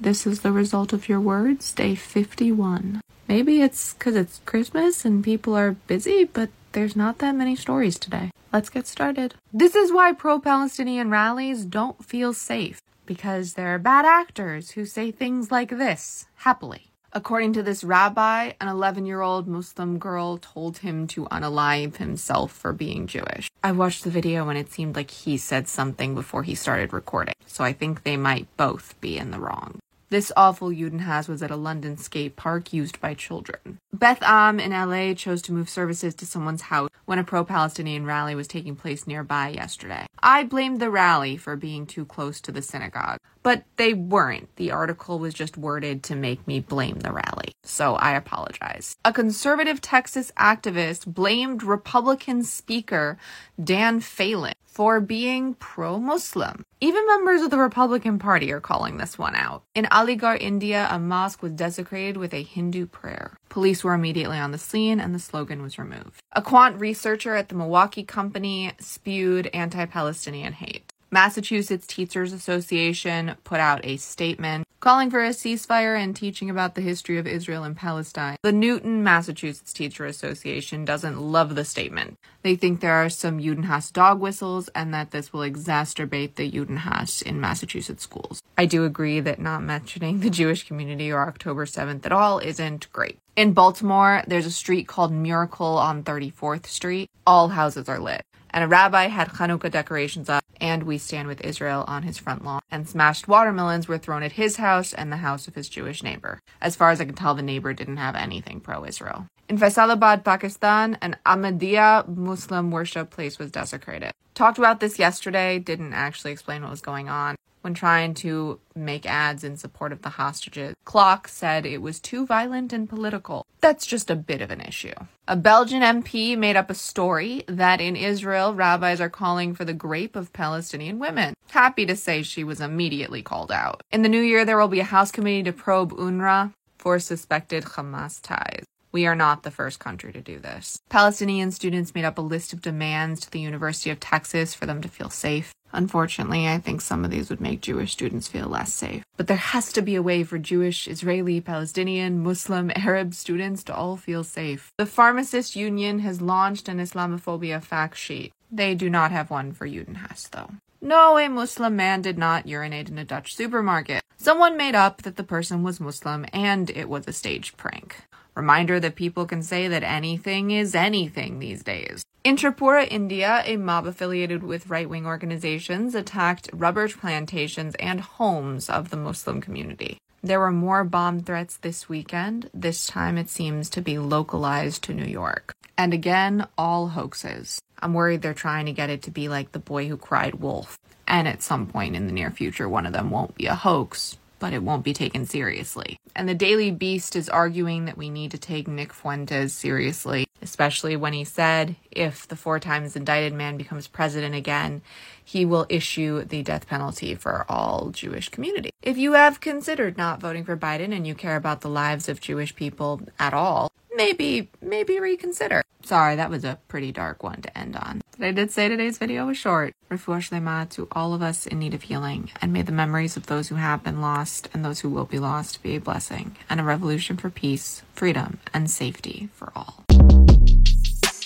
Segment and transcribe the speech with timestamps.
[0.00, 3.00] This is the result of your words, day 51.
[3.26, 7.98] Maybe it's because it's Christmas and people are busy, but there's not that many stories
[7.98, 8.30] today.
[8.52, 9.34] Let's get started.
[9.52, 14.84] This is why pro Palestinian rallies don't feel safe because there are bad actors who
[14.84, 16.92] say things like this happily.
[17.12, 22.52] According to this rabbi, an 11 year old Muslim girl told him to unalive himself
[22.52, 23.50] for being Jewish.
[23.64, 27.34] I watched the video and it seemed like he said something before he started recording,
[27.46, 29.80] so I think they might both be in the wrong.
[30.10, 33.78] This awful Judenhass was at a London skate park used by children.
[33.92, 38.06] Beth Am in LA chose to move services to someone's house when a pro Palestinian
[38.06, 40.06] rally was taking place nearby yesterday.
[40.22, 44.54] I blamed the rally for being too close to the synagogue, but they weren't.
[44.56, 48.94] The article was just worded to make me blame the rally, so I apologize.
[49.06, 53.16] A conservative Texas activist blamed Republican Speaker
[53.58, 56.62] Dade Phelan for being pro Muslim.
[56.82, 59.62] Even members of the Republican Party are calling this one out.
[59.74, 63.32] In Aligarh, India, a mosque was desecrated with a Hindu prayer.
[63.48, 66.20] Police were immediately on the scene and the slogan was removed.
[66.32, 70.92] A quant researcher at the Milwaukee company spewed anti Palestinian hate.
[71.10, 76.82] Massachusetts Teachers Association put out a statement calling for a ceasefire and teaching about the
[76.82, 78.36] history of Israel and Palestine.
[78.42, 82.18] The Newton, Massachusetts Teacher Association doesn't love the statement.
[82.42, 87.22] They think there are some Judenhass dog whistles and that this will exacerbate the Judenhass
[87.22, 88.42] in Massachusetts schools.
[88.58, 92.92] I do agree that not mentioning the Jewish community or October 7th at all isn't
[92.92, 93.18] great.
[93.34, 97.08] In Baltimore, there's a street called Miracle on 34th Street.
[97.26, 101.40] All houses are lit and a rabbi had Hanukkah decorations up, and We Stand with
[101.42, 105.18] Israel on his front lawn, and smashed watermelons were thrown at his house and the
[105.18, 106.40] house of his Jewish neighbor.
[106.60, 109.26] As far as I can tell, the neighbor didn't have anything pro Israel.
[109.48, 114.12] In Faisalabad, Pakistan, an Ahmadiyya Muslim worship place was desecrated.
[114.34, 117.36] Talked about this yesterday, didn't actually explain what was going on
[117.68, 120.74] when trying to make ads in support of the hostages.
[120.86, 123.44] Clock said it was too violent and political.
[123.60, 124.94] That's just a bit of an issue.
[125.26, 129.74] A Belgian MP made up a story that in Israel, rabbis are calling for the
[129.74, 131.34] grape of Palestinian women.
[131.50, 133.82] Happy to say she was immediately called out.
[133.92, 137.64] In the new year, there will be a House committee to probe UNRWA for suspected
[137.64, 138.64] Hamas ties.
[138.90, 140.80] We are not the first country to do this.
[140.88, 144.80] Palestinian students made up a list of demands to the University of Texas for them
[144.80, 145.52] to feel safe.
[145.72, 149.04] Unfortunately, I think some of these would make Jewish students feel less safe.
[149.16, 153.74] But there has to be a way for Jewish, Israeli, Palestinian, Muslim, Arab students to
[153.74, 154.72] all feel safe.
[154.78, 158.32] The Pharmacist Union has launched an Islamophobia fact sheet.
[158.50, 160.50] They do not have one for Judenhass, though.
[160.80, 164.02] No, a Muslim man did not urinate in a Dutch supermarket.
[164.16, 167.96] Someone made up that the person was Muslim and it was a staged prank.
[168.34, 172.04] Reminder that people can say that anything is anything these days.
[172.22, 178.68] In Tripura, India, a mob affiliated with right wing organizations attacked rubber plantations and homes
[178.68, 179.98] of the Muslim community.
[180.22, 182.50] There were more bomb threats this weekend.
[182.52, 185.54] This time it seems to be localized to New York.
[185.76, 187.60] And again, all hoaxes.
[187.80, 190.78] I'm worried they're trying to get it to be like the boy who cried wolf.
[191.06, 194.18] And at some point in the near future, one of them won't be a hoax,
[194.38, 195.96] but it won't be taken seriously.
[196.14, 200.96] And the Daily Beast is arguing that we need to take Nick Fuentes seriously, especially
[200.96, 204.82] when he said if the four times indicted man becomes president again,
[205.24, 208.70] he will issue the death penalty for all Jewish community.
[208.82, 212.20] If you have considered not voting for Biden and you care about the lives of
[212.20, 215.62] Jewish people at all, maybe, maybe reconsider.
[215.88, 218.02] Sorry, that was a pretty dark one to end on.
[218.18, 219.74] But I did say today's video was short.
[219.90, 223.24] Refuah shlema to all of us in need of healing, and may the memories of
[223.24, 226.60] those who have been lost and those who will be lost be a blessing, and
[226.60, 229.86] a revolution for peace, freedom, and safety for all.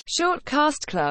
[0.06, 1.10] Short Cast Club